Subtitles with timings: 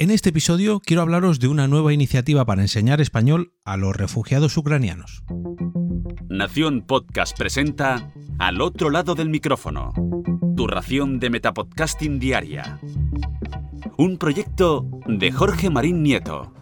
[0.00, 4.56] En este episodio quiero hablaros de una nueva iniciativa para enseñar español a los refugiados
[4.56, 5.22] ucranianos.
[6.26, 9.92] Nación Podcast presenta Al otro lado del micrófono,
[10.56, 12.80] tu ración de Metapodcasting Diaria.
[13.98, 16.54] Un proyecto de Jorge Marín Nieto.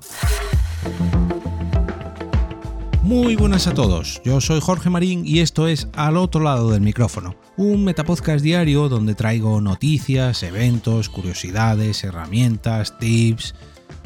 [3.09, 6.83] Muy buenas a todos, yo soy Jorge Marín y esto es Al otro lado del
[6.83, 13.55] micrófono, un metapodcast diario donde traigo noticias, eventos, curiosidades, herramientas, tips,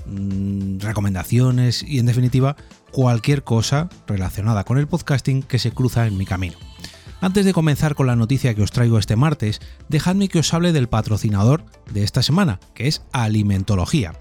[0.07, 2.55] mmm, recomendaciones y en definitiva
[2.92, 6.56] cualquier cosa relacionada con el podcasting que se cruza en mi camino.
[7.20, 10.70] Antes de comenzar con la noticia que os traigo este martes, dejadme que os hable
[10.70, 14.12] del patrocinador de esta semana, que es Alimentología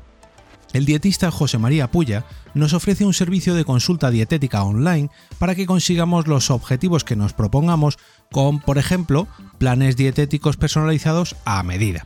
[0.73, 5.65] el dietista José María Puya nos ofrece un servicio de consulta dietética online para que
[5.65, 7.97] consigamos los objetivos que nos propongamos
[8.31, 12.05] con, por ejemplo, planes dietéticos personalizados a medida.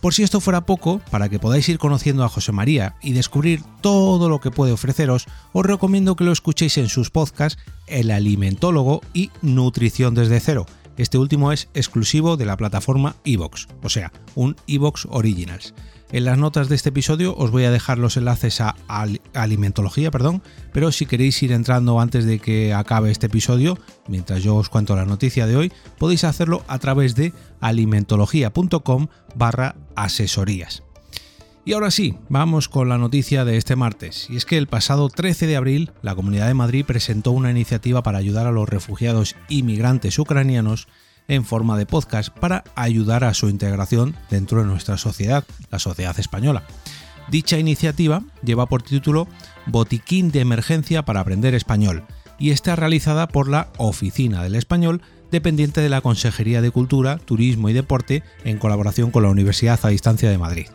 [0.00, 3.62] Por si esto fuera poco, para que podáis ir conociendo a José María y descubrir
[3.80, 9.00] todo lo que puede ofreceros, os recomiendo que lo escuchéis en sus podcasts El Alimentólogo
[9.12, 10.66] y Nutrición desde cero.
[10.96, 15.74] Este último es exclusivo de la plataforma Evox, o sea, un Evox Originals.
[16.12, 18.76] En las notas de este episodio os voy a dejar los enlaces a
[19.34, 20.40] alimentología, perdón,
[20.72, 24.94] pero si queréis ir entrando antes de que acabe este episodio, mientras yo os cuento
[24.94, 30.85] la noticia de hoy, podéis hacerlo a través de alimentología.com barra asesorías.
[31.66, 35.08] Y ahora sí, vamos con la noticia de este martes, y es que el pasado
[35.08, 39.34] 13 de abril la Comunidad de Madrid presentó una iniciativa para ayudar a los refugiados
[39.48, 40.86] inmigrantes ucranianos
[41.26, 46.16] en forma de podcast para ayudar a su integración dentro de nuestra sociedad, la sociedad
[46.20, 46.62] española.
[47.32, 49.26] Dicha iniciativa lleva por título
[49.66, 52.04] Botiquín de Emergencia para Aprender Español
[52.38, 57.68] y está realizada por la Oficina del Español dependiente de la Consejería de Cultura, Turismo
[57.68, 60.68] y Deporte en colaboración con la Universidad a Distancia de Madrid.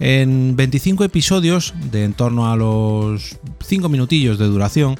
[0.00, 4.96] En 25 episodios de en torno a los 5 minutillos de duración,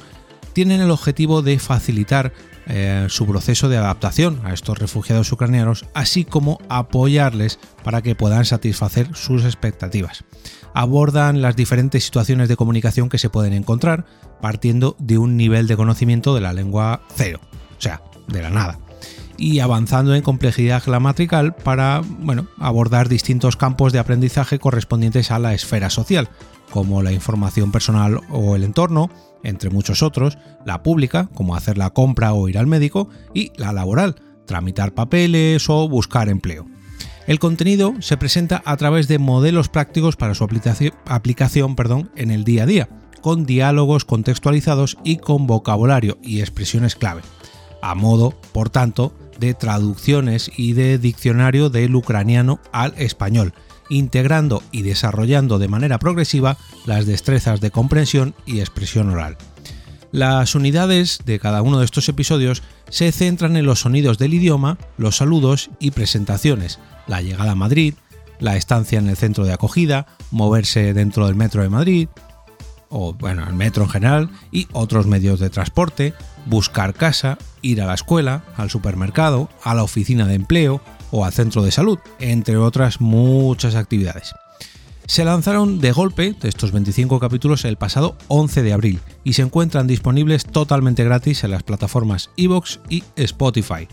[0.53, 2.33] tienen el objetivo de facilitar
[2.67, 8.45] eh, su proceso de adaptación a estos refugiados ucranianos, así como apoyarles para que puedan
[8.45, 10.25] satisfacer sus expectativas.
[10.73, 14.05] Abordan las diferentes situaciones de comunicación que se pueden encontrar,
[14.41, 17.39] partiendo de un nivel de conocimiento de la lengua cero,
[17.77, 18.79] o sea, de la nada
[19.39, 25.53] y avanzando en complejidad gramatrical para bueno, abordar distintos campos de aprendizaje correspondientes a la
[25.53, 26.29] esfera social,
[26.69, 29.09] como la información personal o el entorno,
[29.43, 33.71] entre muchos otros, la pública, como hacer la compra o ir al médico, y la
[33.71, 36.67] laboral, tramitar papeles o buscar empleo.
[37.25, 42.43] El contenido se presenta a través de modelos prácticos para su aplicación, perdón, en el
[42.43, 42.89] día a día,
[43.21, 47.21] con diálogos contextualizados y con vocabulario y expresiones clave,
[47.81, 53.53] a modo, por tanto, de traducciones y de diccionario del ucraniano al español,
[53.89, 59.37] integrando y desarrollando de manera progresiva las destrezas de comprensión y expresión oral.
[60.11, 64.77] Las unidades de cada uno de estos episodios se centran en los sonidos del idioma,
[64.97, 67.93] los saludos y presentaciones, la llegada a Madrid,
[68.39, 72.07] la estancia en el centro de acogida, moverse dentro del metro de Madrid,
[72.89, 76.13] o bueno, el metro en general, y otros medios de transporte,
[76.45, 81.33] buscar casa, ir a la escuela, al supermercado, a la oficina de empleo, o al
[81.33, 84.33] centro de salud, entre otras muchas actividades.
[85.07, 89.87] Se lanzaron de golpe estos 25 capítulos el pasado 11 de abril y se encuentran
[89.87, 93.87] disponibles totalmente gratis en las plataformas Evox y Spotify.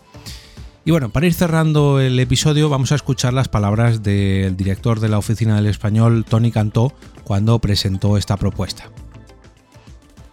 [0.85, 5.09] Y bueno, para ir cerrando el episodio vamos a escuchar las palabras del director de
[5.09, 6.93] la Oficina del Español, Tony Cantó,
[7.25, 8.91] cuando presentó esta propuesta.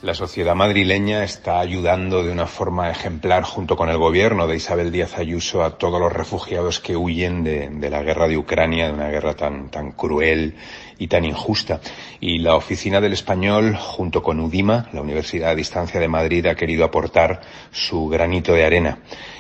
[0.04, 4.92] La sociedad madrileña está ayudando de una forma ejemplar junto con el gobierno de Isabel
[4.92, 9.08] Díaz Ayuso a todos los refugiados que huyen de, la guerra de Ucrania, de una
[9.08, 10.56] guerra tan, tan cruel
[10.98, 11.80] y tan injusta.
[12.20, 16.56] Y la Oficina del Español, junto con UDIMA, la Universidad a Distancia de Madrid, ha
[16.56, 17.40] querido aportar
[17.72, 18.98] su granito de arena.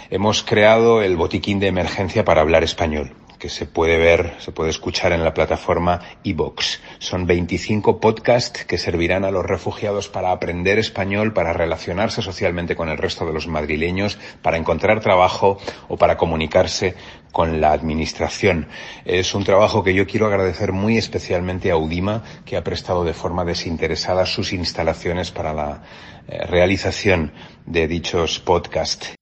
[0.09, 3.11] Hemos creado el botiquín de emergencia para hablar español
[3.43, 6.79] que se puede ver, se puede escuchar en la plataforma iVoox.
[6.99, 12.87] Son 25 podcasts que servirán a los refugiados para aprender español, para relacionarse socialmente con
[12.87, 15.57] el resto de los madrileños, para encontrar trabajo
[15.89, 16.95] o para comunicarse
[17.33, 18.69] con la administración.
[19.03, 23.13] Es un trabajo que yo quiero agradecer muy especialmente a Udima, que ha prestado de
[23.13, 25.83] forma desinteresada sus instalaciones para la
[26.29, 27.33] eh, realización
[27.65, 29.15] de dichos podcasts.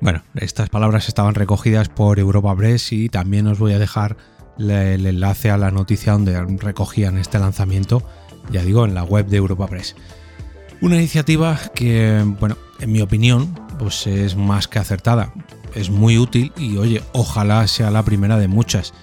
[0.00, 4.16] Bueno, estas palabras estaban recogidas por Europa Press y también os voy a dejar
[4.58, 8.02] el enlace a la noticia donde recogían este lanzamiento,
[8.50, 9.96] ya digo, en la web de Europa Press.
[10.80, 15.32] Una iniciativa que, bueno, en mi opinión, pues es más que acertada,
[15.74, 18.94] es muy útil y oye, ojalá sea la primera de muchas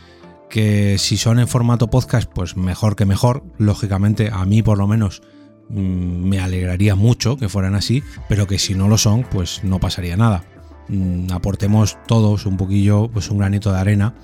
[0.49, 3.43] que si son en formato podcast, pues mejor que mejor.
[3.57, 5.21] Lógicamente, a mí por lo menos
[5.67, 9.79] mm, me alegraría mucho que fueran así, pero que si no lo son, pues no
[9.81, 10.45] pasaría nada.
[10.87, 14.15] Mm, aportemos todos un poquillo, pues un granito de arena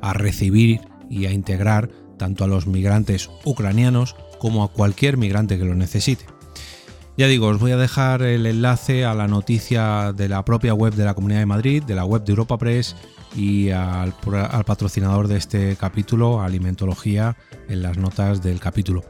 [0.00, 5.64] a recibir y a integrar tanto a los migrantes ucranianos como a cualquier migrante que
[5.64, 6.26] lo necesite.
[7.16, 10.94] Ya digo, os voy a dejar el enlace a la noticia de la propia web
[10.94, 12.96] de la Comunidad de Madrid, de la web de Europa Press
[13.36, 14.14] y al,
[14.64, 17.36] patrocinador de este capítulo, Alimentología,
[17.68, 19.04] en las notas del capítulo.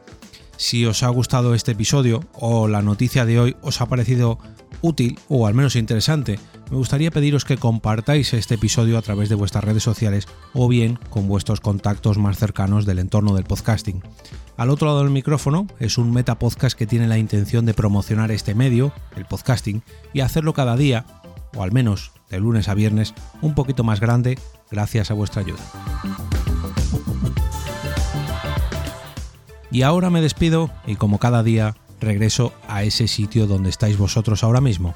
[0.57, 4.39] Si os ha gustado este episodio o la noticia de hoy os ha parecido
[4.81, 6.37] útil o al menos interesante,
[6.71, 10.97] me gustaría pediros que compartáis este episodio a través de vuestras redes sociales o bien
[11.09, 14.01] con vuestros contactos más cercanos del entorno del podcasting.
[14.55, 18.55] Al otro lado del micrófono es un metapodcast que tiene la intención de promocionar este
[18.55, 19.83] medio, el podcasting,
[20.13, 21.05] y hacerlo cada día,
[21.57, 24.39] o al menos de lunes a viernes, un poquito más grande
[24.71, 25.59] gracias a vuestra ayuda.
[29.71, 34.45] Y ahora me despido y como cada día regreso a ese sitio donde estáis vosotros
[34.45, 34.95] ahora mismo,